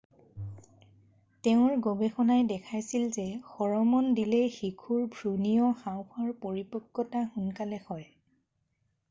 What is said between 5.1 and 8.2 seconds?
ভ্ৰূণীয় হাওঁফাওঁৰ পৰিপক্কতা সোনকালে হয়